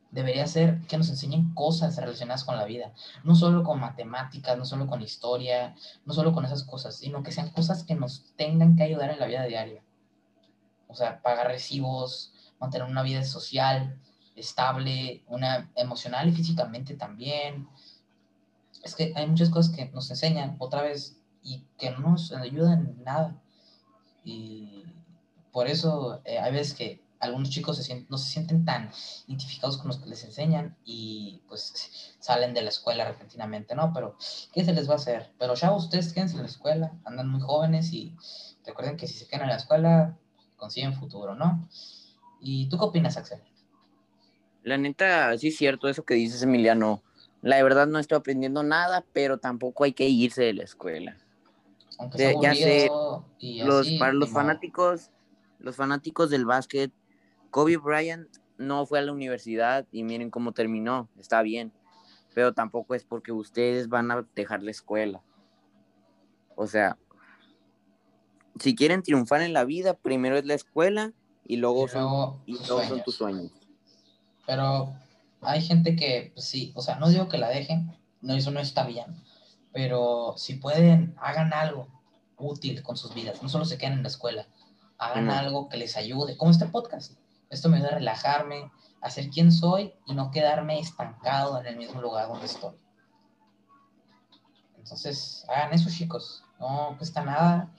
[0.10, 2.92] Debería ser que nos enseñen cosas relacionadas con la vida,
[3.24, 5.76] no solo con matemáticas, no solo con historia,
[6.06, 9.20] no solo con esas cosas, sino que sean cosas que nos tengan que ayudar en
[9.20, 9.84] la vida diaria.
[10.88, 14.02] O sea, pagar recibos, mantener una vida social,
[14.36, 17.70] estable, una emocional y físicamente también.
[18.84, 22.88] Es que hay muchas cosas que nos enseñan otra vez y que no nos ayudan
[22.98, 23.42] en nada.
[24.24, 24.84] Y
[25.52, 28.90] por eso eh, hay veces que algunos chicos se sienten- no se sienten tan
[29.28, 33.94] identificados con los que les enseñan y pues salen de la escuela repentinamente, ¿no?
[33.94, 34.18] Pero,
[34.52, 35.32] ¿qué se les va a hacer?
[35.38, 38.16] Pero ya ustedes quédense en la escuela, andan muy jóvenes y
[38.66, 40.18] recuerden que si se quedan en la escuela,
[40.58, 41.68] consiguen futuro, ¿no?
[42.40, 43.40] ¿Y tú qué opinas, Axel?
[44.64, 47.04] La neta, sí es cierto eso que dices, Emiliano.
[47.42, 51.18] La verdad no estoy aprendiendo nada, pero tampoco hay que irse de la escuela.
[51.98, 52.90] Aunque sea ya sé,
[53.40, 55.10] y Los, así, para los fanáticos,
[55.60, 56.92] los fanáticos del básquet,
[57.50, 58.28] Kobe Bryant
[58.58, 61.74] no fue a la universidad y miren cómo terminó, está bien,
[62.34, 65.22] pero tampoco es porque ustedes van a dejar la escuela.
[66.56, 66.98] O sea,
[68.60, 71.12] si quieren triunfar en la vida, primero es la escuela
[71.46, 73.52] y luego, Y son, luego y tus luego son tus sueños.
[74.46, 74.94] Pero
[75.42, 78.60] hay gente que, pues, sí, o sea, no digo que la dejen, no, eso no
[78.60, 79.24] está bien,
[79.74, 81.88] pero si pueden, hagan algo
[82.38, 84.48] útil con sus vidas, no solo se queden en la escuela,
[84.98, 87.14] hagan algo que les ayude, como este podcast.
[87.50, 91.76] Esto me ayuda a relajarme, a ser quien soy y no quedarme estancado en el
[91.76, 92.76] mismo lugar donde estoy.
[94.78, 96.44] Entonces, hagan eso, chicos.
[96.60, 97.74] No cuesta nada,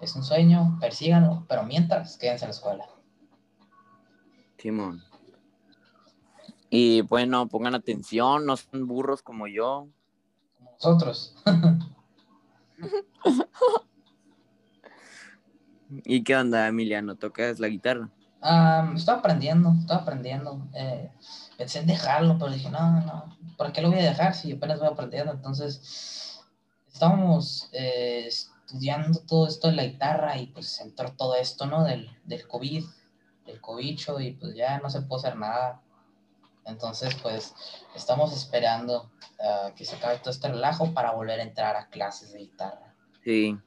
[0.00, 2.86] es un sueño, persíganlo, pero mientras, quédense en la escuela.
[4.58, 5.02] Simón.
[6.74, 9.88] Y bueno, pongan atención, no son burros como yo.
[10.56, 11.36] Como nosotros.
[16.06, 17.16] ¿Y qué onda, Emiliano?
[17.16, 18.08] ¿Tocas la guitarra?
[18.40, 20.66] Ah, estaba aprendiendo, estaba aprendiendo.
[20.72, 21.10] Eh,
[21.58, 24.78] pensé en dejarlo, pero dije, no, no, ¿para qué lo voy a dejar si apenas
[24.78, 25.30] voy aprendiendo?
[25.30, 26.40] Entonces,
[26.90, 31.84] estábamos eh, estudiando todo esto de la guitarra y pues entró todo esto, ¿no?
[31.84, 32.82] Del, del COVID,
[33.44, 35.82] del cobicho y pues ya no se puede hacer nada.
[36.64, 37.54] Entonces, pues
[37.94, 42.32] estamos esperando ah, que se acabe todo este relajo para volver a entrar a clases
[42.32, 42.94] de guitarra.
[43.24, 43.58] Sí.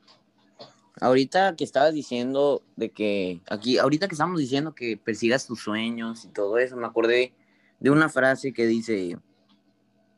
[1.01, 6.23] Ahorita que estabas diciendo de que aquí, ahorita que estamos diciendo que persigas tus sueños
[6.23, 7.33] y todo eso, me acordé
[7.79, 9.17] de una frase que dice,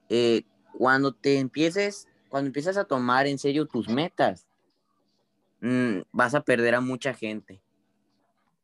[0.10, 0.44] eh,
[0.78, 4.46] cuando te empieces, cuando empiezas a tomar en serio tus metas,
[5.62, 7.60] mm, vas a perder a mucha gente.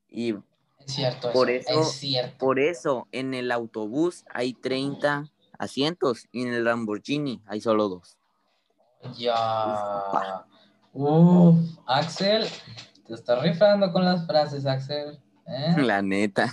[0.08, 0.36] Y
[0.86, 2.38] Es cierto, Por eso, eso- es cierto.
[2.38, 5.26] Por eso, en el autobús hay 30
[5.58, 8.18] asientos y en el Lamborghini hay solo dos.
[9.18, 10.46] Ya.
[10.94, 12.46] Uf, Axel,
[13.08, 15.20] te estás rifando con las frases, Axel.
[15.48, 15.74] ¿eh?
[15.78, 16.52] La neta.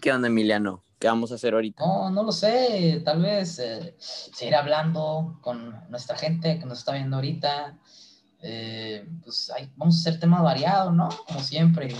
[0.00, 0.82] ¿Qué onda, Emiliano?
[0.98, 1.84] ¿Qué vamos a hacer ahorita?
[1.84, 3.02] No, no lo sé.
[3.04, 7.76] Tal vez eh, seguir hablando con nuestra gente que nos está viendo ahorita.
[8.42, 11.08] Eh, pues hay- vamos a hacer temas variados, ¿no?
[11.26, 11.94] Como siempre.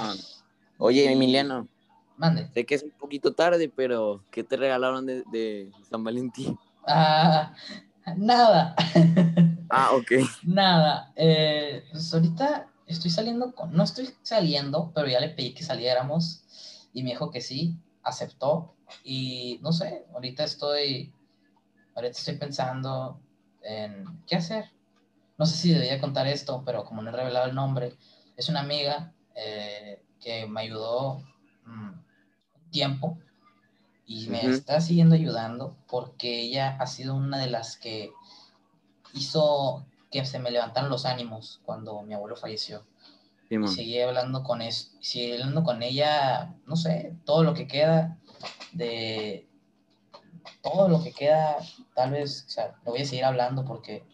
[0.78, 1.68] Oye, Emiliano,
[2.16, 2.48] Mande.
[2.52, 6.58] sé que es un poquito tarde, pero ¿qué te regalaron de, de San Valentín?
[6.86, 7.54] Ah,
[8.16, 8.74] nada.
[9.74, 10.12] Ah, ok.
[10.42, 15.62] Nada, eh, pues ahorita estoy saliendo con, no estoy saliendo, pero ya le pedí que
[15.62, 16.44] saliéramos
[16.92, 21.10] y me dijo que sí, aceptó y no sé, ahorita estoy,
[21.94, 23.18] ahorita estoy pensando
[23.62, 24.66] en qué hacer.
[25.38, 27.96] No sé si debía contar esto, pero como no he revelado el nombre,
[28.36, 31.22] es una amiga eh, que me ayudó
[31.64, 31.90] mm,
[32.54, 33.18] un tiempo
[34.06, 38.12] y me está siguiendo ayudando porque ella ha sido una de las que
[39.14, 42.86] hizo que se me levantaran los ánimos cuando mi abuelo falleció.
[43.48, 48.18] Y seguí hablando con es, seguí hablando con ella, no sé, todo lo que queda
[48.72, 49.46] de
[50.62, 51.56] todo lo que queda,
[51.94, 54.04] tal vez, o sea, lo voy a seguir hablando porque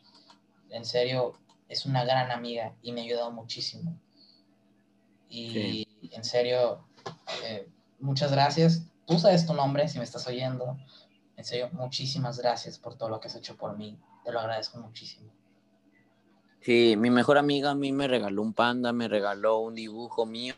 [0.70, 1.32] en serio
[1.68, 3.98] es una gran amiga y me ha ayudado muchísimo.
[5.28, 6.10] Y Sí.
[6.12, 6.84] en serio,
[7.44, 8.82] eh, muchas gracias.
[9.06, 10.76] Tú sabes tu nombre si me estás oyendo.
[11.36, 13.98] En serio, muchísimas gracias por todo lo que has hecho por mí.
[14.24, 15.30] Te lo agradezco muchísimo.
[16.60, 20.54] Sí, mi mejor amiga a mí me regaló un panda, me regaló un dibujo mío,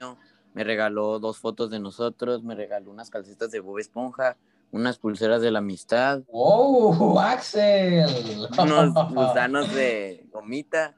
[0.54, 4.36] me regaló dos fotos de nosotros, me regaló unas calcetas de Bob Esponja,
[4.72, 8.06] unas pulseras de la amistad, ¡Wow, Axel!
[8.58, 10.94] unos gusanos de gomita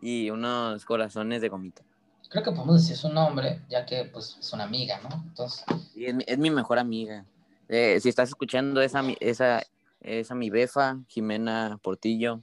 [0.00, 1.82] y unos corazones de gomita.
[2.28, 5.22] Creo que podemos decir su nombre, ya que pues es una amiga, ¿no?
[5.28, 7.24] Entonces, Y es, mi, es mi mejor amiga.
[7.68, 9.62] Eh, si estás escuchando esa, esa,
[10.00, 12.42] esa mi befa, Jimena Portillo.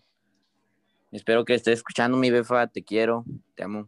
[1.12, 3.88] Espero que estés escuchando mi befa, te quiero, te amo.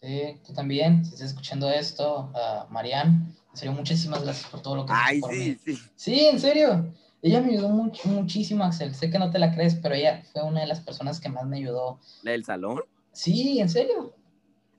[0.00, 4.76] Sí, tú también, si estás escuchando esto, a Marian, en serio, muchísimas gracias por todo
[4.76, 5.74] lo que Ay, por sí, mí.
[5.74, 5.82] sí.
[5.96, 6.92] Sí, en serio.
[7.22, 8.94] Ella me ayudó mucho, muchísimo, Axel.
[8.94, 11.44] Sé que no te la crees, pero ella fue una de las personas que más
[11.46, 12.00] me ayudó.
[12.22, 12.80] La del salón.
[13.12, 14.14] Sí, en serio.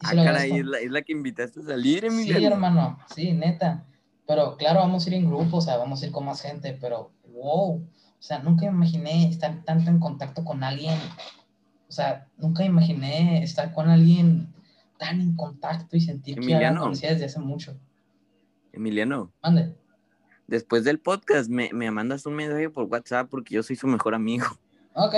[0.02, 2.48] Y Ah, caray, es la, es la que invitaste a salir, Sí, Emiliano.
[2.56, 3.86] hermano, sí, neta.
[4.26, 6.76] Pero claro, vamos a ir en grupo, o sea, vamos a ir con más gente,
[6.82, 10.98] pero wow, o sea, nunca imaginé estar tanto en contacto con alguien,
[11.88, 14.51] o sea, nunca imaginé estar con alguien
[15.02, 16.82] tan en contacto y sentir que ya la Emiliano.
[16.82, 17.76] conocía desde hace mucho.
[18.72, 19.76] Emiliano, Mande.
[20.46, 24.14] después del podcast me, me mandas un mensaje por WhatsApp porque yo soy su mejor
[24.14, 24.46] amigo.
[24.94, 25.16] Ok.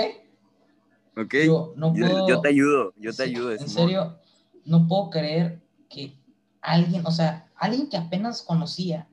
[1.18, 1.34] ¿Ok?
[1.44, 2.28] Yo no Yo, puedo.
[2.28, 3.52] yo te ayudo, yo te ayudo.
[3.52, 4.18] En serio,
[4.64, 6.16] no puedo creer que
[6.62, 9.06] alguien, o sea, alguien que apenas conocía,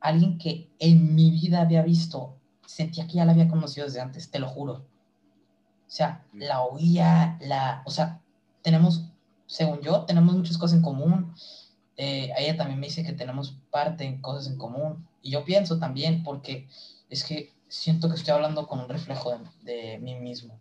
[0.00, 2.34] alguien que en mi vida había visto,
[2.66, 4.72] sentía que ya la había conocido desde antes, te lo juro.
[4.72, 8.20] O sea, la oía, la, o sea,
[8.62, 9.12] tenemos,
[9.46, 11.34] según yo, tenemos muchas cosas en común.
[11.96, 15.08] Eh, ella también me dice que tenemos parte en cosas en común.
[15.22, 16.68] Y yo pienso también, porque
[17.08, 20.58] es que siento que estoy hablando con un reflejo de, de mí mismo.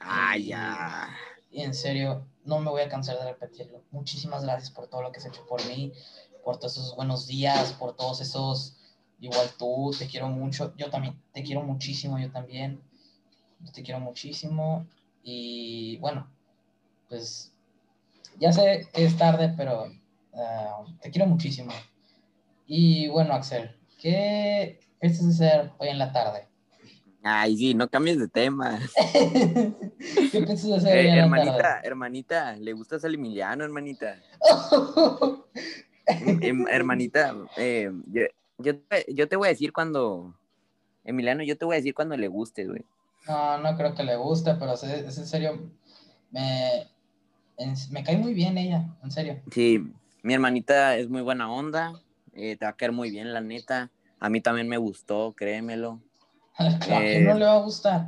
[0.00, 1.08] Ah, ya.
[1.50, 3.82] Y en serio, no me voy a cansar de repetirlo.
[3.90, 5.92] Muchísimas gracias por todo lo que has hecho por mí,
[6.44, 8.76] por todos esos buenos días, por todos esos,
[9.20, 10.74] igual tú, te quiero mucho.
[10.76, 12.82] Yo también, te quiero muchísimo, yo también.
[13.60, 14.86] Yo te quiero muchísimo.
[15.22, 16.30] Y bueno,
[17.08, 17.52] pues
[18.38, 19.86] ya sé que es tarde, pero
[20.34, 21.72] ah, te quiero muchísimo.
[22.66, 26.48] Y bueno, Axel, ¿qué piensas hacer hoy en la tarde?
[27.22, 28.80] Ay, sí, no cambies de tema.
[30.32, 31.88] ¿Qué piensas hacer hoy Eh, en la hermanita, tarde?
[31.88, 34.16] hermanita, ¿le gustas al Emiliano, hermanita?
[36.42, 38.22] Em, hermanita, eh, yo,
[38.58, 40.34] yo, te- yo te voy a decir cuando,
[41.04, 42.84] Emiliano, yo te voy a decir cuando le guste, güey.
[43.28, 45.70] No, no creo que le guste, pero es, en serio,
[46.30, 46.88] me, en-
[47.90, 49.40] me cae muy bien ella, en serio.
[49.50, 49.82] Sí,
[50.22, 51.92] mi hermanita es muy buena onda,
[52.32, 53.90] eh, te va a caer muy bien, la neta.
[54.18, 56.00] A mí también me gustó, créemelo.
[56.80, 58.06] Claro, ¿A quién Eh, no le va a gustar?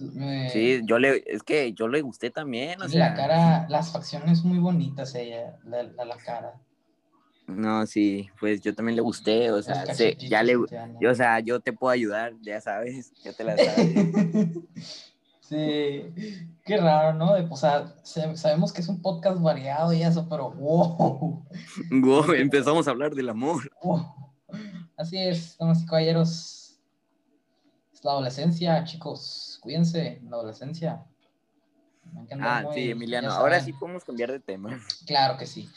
[0.00, 3.10] Me- Sí, yo le, es que yo le gusté también, o sea.
[3.10, 6.54] la cara, las facciones muy bonitas ella, la, la, la cara.
[7.46, 9.84] No, sí, pues yo también le gusté, o sea,
[10.18, 10.54] ya le,
[11.00, 13.94] yo, o sea, yo te puedo ayudar, ya sabes, ya te la sabes.
[15.50, 17.32] sí, qué raro, ¿no?
[17.52, 21.44] O sea, se- sabemos que es un podcast variado y eso, pero wow.
[21.90, 23.70] Wow, empezamos a hablar del amor.
[23.82, 24.06] wow.
[24.96, 26.80] Así es, damas y caballeros.
[27.92, 29.58] Es la adolescencia, chicos.
[29.62, 31.04] Cuídense, la adolescencia.
[32.40, 33.30] Ah, muy- sí, Emiliano.
[33.30, 34.78] Ahora sí podemos cambiar de tema.
[35.06, 35.68] Claro que sí.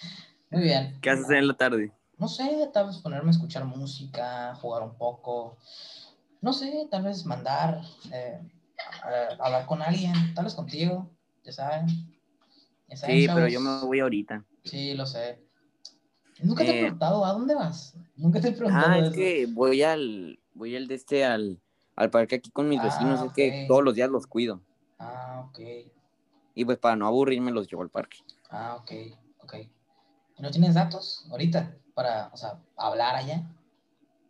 [0.50, 0.98] Muy bien.
[1.02, 1.92] ¿Qué haces en la tarde?
[2.18, 5.58] No sé, tal vez ponerme a escuchar música, jugar un poco.
[6.42, 7.82] No sé, tal vez mandar,
[8.12, 8.40] eh,
[9.04, 11.10] a hablar con alguien, tal vez contigo,
[11.44, 11.88] ya saben.
[12.88, 14.44] Ya saben, Sí, pero yo me voy ahorita.
[14.64, 15.42] Sí, lo sé.
[16.40, 17.96] Nunca te he Eh, preguntado, ¿a dónde vas?
[18.16, 19.16] Nunca te he preguntado Ah, es eso.
[19.16, 21.62] que voy al, voy al de este, al,
[21.96, 24.62] al parque aquí con mis Ah, vecinos, es que todos los días los cuido.
[25.00, 25.60] Ah, ok.
[26.56, 28.18] Y pues para no aburrirme los llevo al parque.
[28.50, 28.92] Ah, ok,
[29.40, 29.56] ok.
[30.38, 33.44] ¿Y ¿No tienes datos ahorita para, o sea, hablar allá?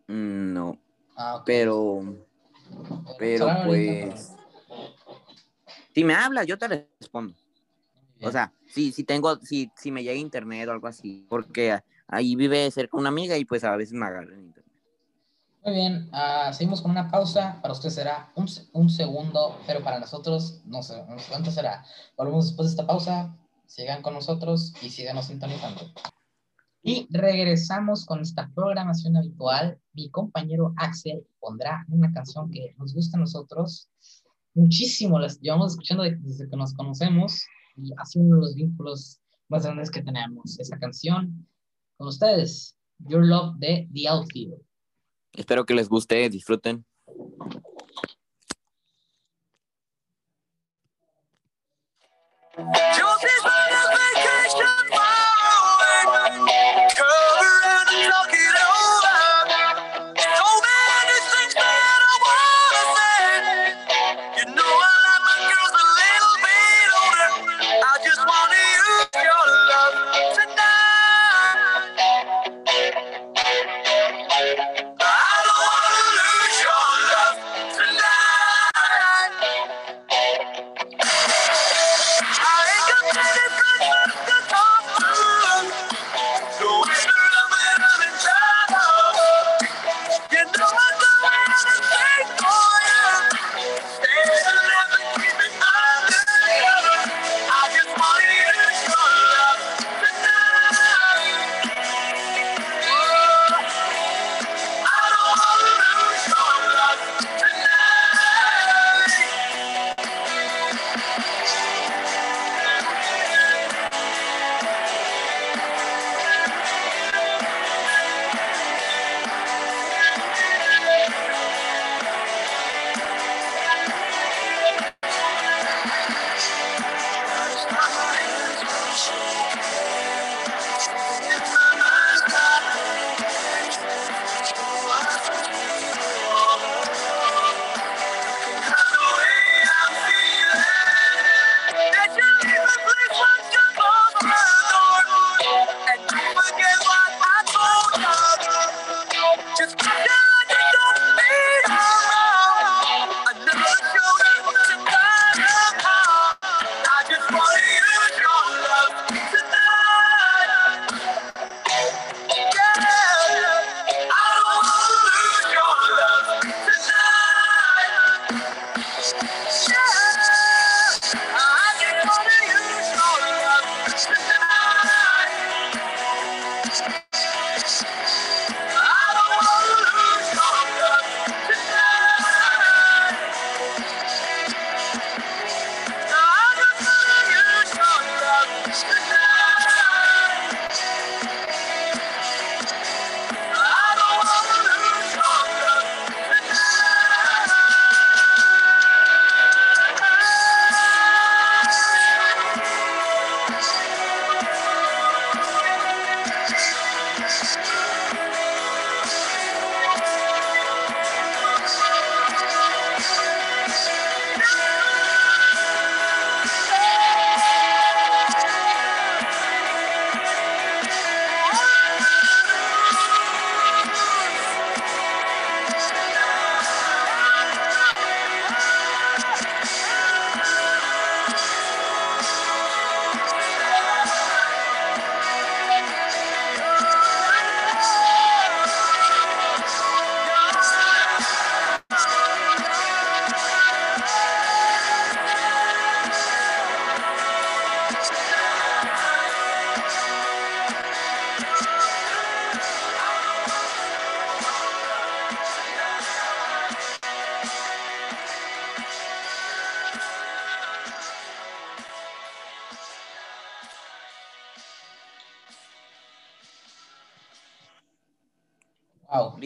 [0.08, 0.78] Mm, No,
[1.16, 1.44] Ah, ok.
[1.46, 2.02] pero,
[3.18, 4.36] pero ahorita, pues,
[5.94, 7.36] si me hablas, yo te respondo.
[8.22, 12.36] O sea, si, si tengo, si, si me llega internet o algo así, porque ahí
[12.36, 14.64] vive cerca una amiga y pues a veces me agarra en internet.
[15.66, 17.60] Muy bien, ah, seguimos con una pausa.
[17.62, 21.86] Para usted será un, un segundo, pero para nosotros no sé no sé cuánto será.
[22.18, 23.36] Volvemos después de esta pausa.
[23.66, 25.82] Sigan con nosotros y síganos sintonizando.
[26.82, 29.80] Y regresamos con esta programación habitual.
[29.94, 33.90] Mi compañero Axel pondrá una canción que nos gusta a nosotros
[34.54, 35.20] muchísimo.
[35.20, 39.20] Las llevamos escuchando de- desde que nos conocemos y ha sido uno de los vínculos
[39.50, 40.60] más grandes que tenemos.
[40.60, 41.48] Esa canción
[41.98, 44.62] con ustedes, Your Love de The Outfield.
[45.34, 46.86] Espero que les guste, disfruten.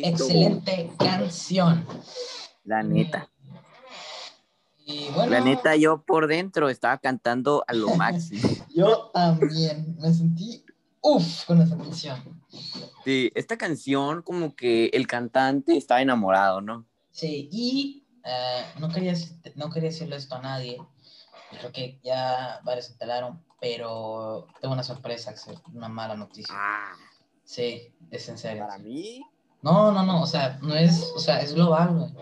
[0.01, 0.23] Cristo.
[0.25, 1.85] excelente canción.
[2.63, 3.29] La neta.
[4.85, 8.47] Y bueno, La neta, yo por dentro estaba cantando a lo máximo.
[8.73, 10.63] yo también me sentí
[11.01, 12.41] uff con esa canción.
[13.03, 16.85] Sí, esta canción como que el cantante estaba enamorado, ¿no?
[17.11, 19.13] Sí, y eh, no, quería,
[19.55, 20.77] no quería decirle esto a nadie.
[21.59, 26.53] Creo que ya varios se enteraron, pero tengo una sorpresa, Axel, una mala noticia.
[26.57, 26.93] Ah,
[27.43, 28.65] Sí, es en serio.
[28.67, 29.21] para mí.
[29.61, 32.13] No, no, no, o sea, no es, o sea, es global, güey.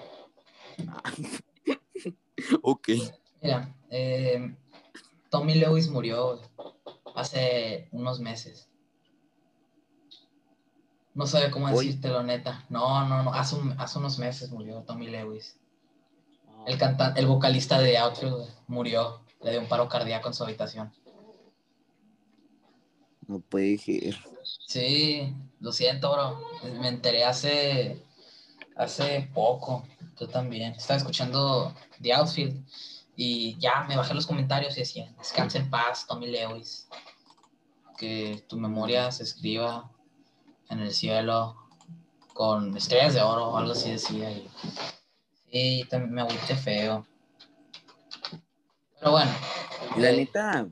[2.62, 2.90] Ok.
[3.42, 4.56] Mira, eh,
[5.30, 6.42] Tommy Lewis murió
[7.16, 8.70] hace unos meses.
[11.14, 12.66] No sabía cómo decírtelo, neta.
[12.70, 15.58] No, no, no, hace, un- hace unos meses murió Tommy Lewis.
[16.68, 19.22] El cantante, el vocalista de Outfield murió.
[19.42, 20.92] Le dio un paro cardíaco en su habitación.
[23.28, 24.18] No puede ser.
[24.68, 26.42] Sí, lo siento, bro.
[26.80, 28.04] Me enteré hace,
[28.76, 29.84] hace poco.
[30.20, 30.74] Yo también.
[30.74, 32.66] Estaba escuchando The Outfield
[33.16, 36.88] y ya me bajé los comentarios y decían, descansa en paz, Tommy Lewis.
[37.98, 39.90] Que tu memoria se escriba
[40.70, 41.56] en el cielo
[42.34, 44.30] con estrellas de oro o algo así decía.
[44.32, 44.50] Y,
[45.52, 47.08] sí, también me agüité feo.
[49.00, 49.32] Pero bueno.
[49.98, 50.68] La eh, neta,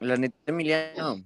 [0.00, 1.24] la neta, Emiliano,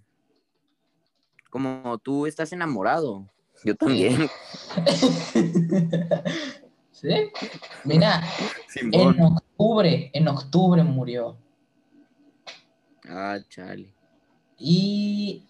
[1.50, 3.28] como tú estás enamorado,
[3.64, 4.28] yo también.
[6.92, 7.30] ¿Sí?
[7.84, 8.22] Mira,
[8.74, 11.36] en octubre, en octubre murió.
[13.08, 13.94] Ah, chale.
[14.58, 15.46] Y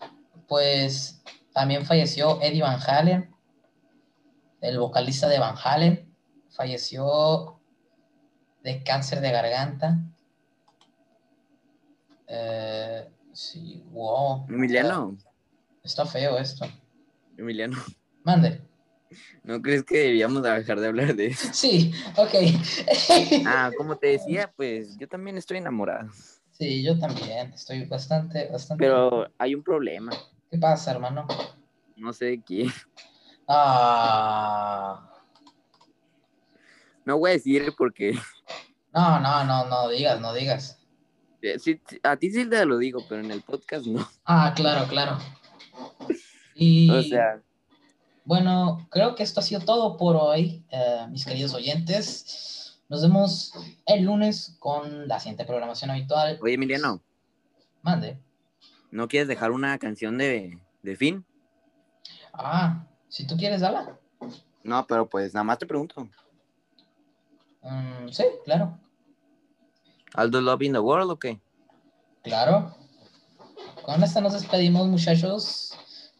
[0.47, 1.23] pues
[1.53, 3.35] también falleció Eddie Van Halen,
[4.61, 6.15] el vocalista de Van Halen,
[6.51, 7.59] falleció
[8.63, 9.99] de cáncer de garganta.
[12.27, 14.47] Eh, sí, wow.
[14.49, 15.17] Emiliano,
[15.89, 16.67] Está feo esto.
[17.39, 17.79] Emiliano,
[18.23, 18.61] Mande.
[19.43, 21.49] ¿no crees que deberíamos dejar de hablar de eso?
[21.53, 22.35] Sí, ok.
[23.47, 26.11] Ah, como te decía, pues yo también estoy enamorado.
[26.53, 27.53] Sí, yo también.
[27.55, 28.85] Estoy bastante, bastante.
[28.85, 30.13] Pero hay un problema,
[30.51, 31.27] ¿Qué pasa, hermano?
[31.97, 32.71] no sé de quién.
[33.49, 35.11] Ah.
[37.07, 38.13] No voy a decir porque
[38.93, 40.79] No, no, no, no digas, no digas.
[41.41, 44.07] eh, sí, a ti sí te lo digo, pero en el podcast no.
[44.27, 45.17] Ah, claro, claro.
[46.61, 47.41] Y O sea,
[48.25, 52.81] bueno, creo que esto ha sido todo por hoy, eh, mis queridos oyentes.
[52.89, 53.53] Nos vemos
[53.87, 56.39] el lunes con la siguiente programación habitual.
[56.43, 57.01] oye Emiliano,
[57.83, 58.19] Mande.
[58.91, 61.25] ¿no quieres dejar una canción de, de fin?
[62.33, 63.97] Ah, si tú quieres, dala.
[64.65, 66.09] No, pero pues nada más te pregunto.
[67.63, 68.79] Mm, sí, claro,
[70.15, 71.41] ¿All the Love in the World o qué?
[72.23, 72.75] claro.
[73.83, 75.73] Con esta nos despedimos, muchachos.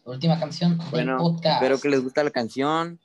[0.09, 1.61] Última canción del Bueno, podcast.
[1.61, 2.99] espero que les guste la canción.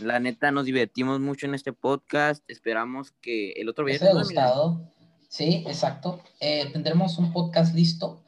[0.00, 2.42] La neta, nos divertimos mucho en este podcast.
[2.48, 4.10] Esperamos que el otro Les viernes...
[4.10, 4.92] haya gustado.
[5.28, 6.20] Sí, exacto.
[6.40, 8.22] Eh, tendremos un podcast listo.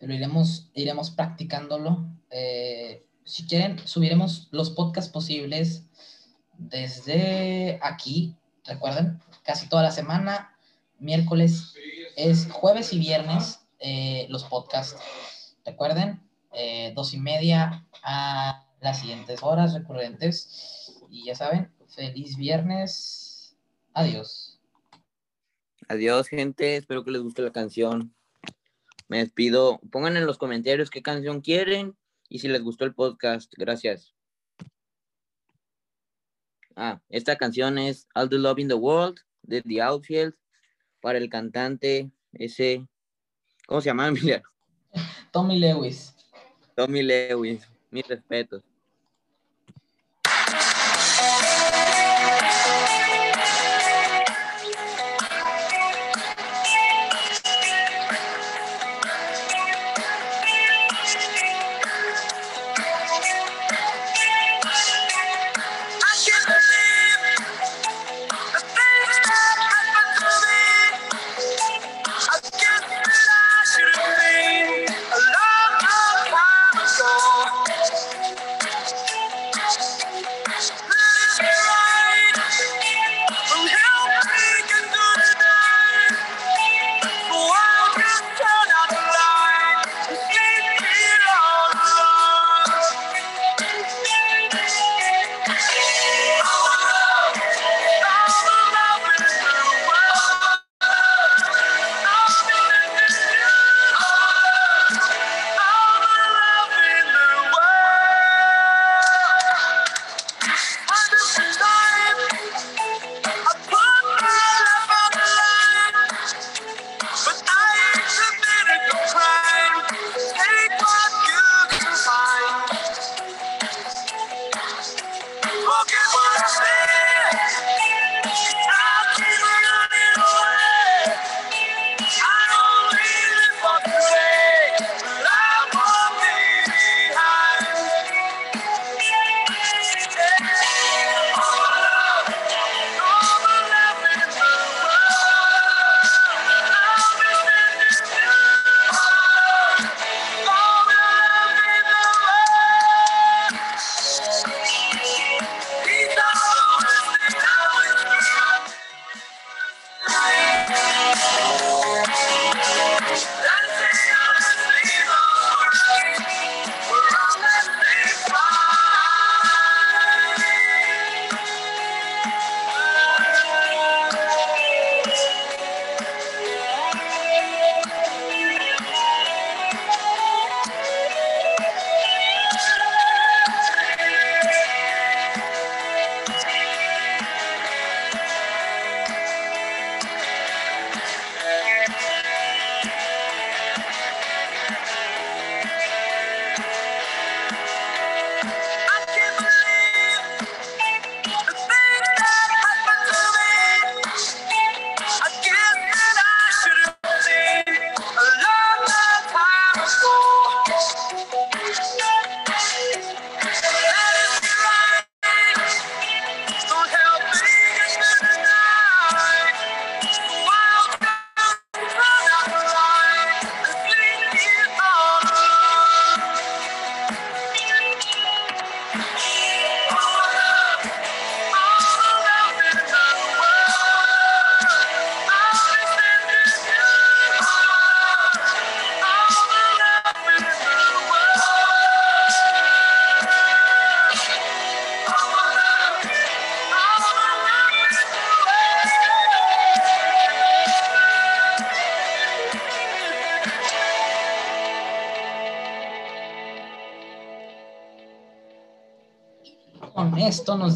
[0.00, 2.06] Lo iremos, iremos practicándolo.
[2.30, 5.84] Eh, si quieren, subiremos los podcasts posibles
[6.58, 8.36] desde aquí.
[8.64, 10.56] Recuerden, casi toda la semana.
[10.98, 11.74] Miércoles
[12.16, 15.00] es jueves y viernes eh, los podcasts.
[15.64, 16.20] Recuerden,
[16.52, 20.96] eh, dos y media a las siguientes horas recurrentes.
[21.10, 23.56] Y ya saben, feliz viernes.
[23.94, 24.60] Adiós.
[25.88, 26.76] Adiós, gente.
[26.76, 28.14] Espero que les guste la canción.
[29.08, 29.80] Me despido.
[29.90, 31.96] Pongan en los comentarios qué canción quieren
[32.28, 33.52] y si les gustó el podcast.
[33.56, 34.14] Gracias.
[36.76, 40.34] Ah, esta canción es All the Love in the World de The Outfield
[41.00, 42.86] para el cantante ese.
[43.66, 44.44] ¿Cómo se llama, Emiliano?
[45.32, 46.14] Tommy Lewis.
[46.74, 47.66] Tommy Lewis.
[47.90, 48.62] Mis respetos.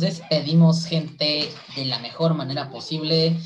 [0.06, 3.36] Esto nos despedimos, gente, de la mejor manera posible.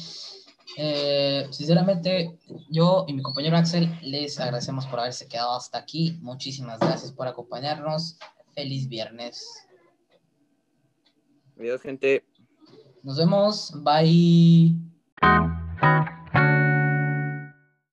[0.77, 2.39] Eh, sinceramente,
[2.71, 6.19] yo y mi compañero Axel les agradecemos por haberse quedado hasta aquí.
[6.21, 8.19] Muchísimas gracias por acompañarnos.
[8.55, 9.45] Feliz viernes.
[11.59, 12.25] Adiós, gente.
[13.03, 13.73] Nos vemos.
[13.83, 14.77] Bye.